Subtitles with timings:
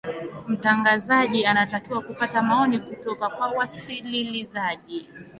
[0.47, 5.09] mtangazaji anatakiwa kupata maoni kutoka kwa wasililizaji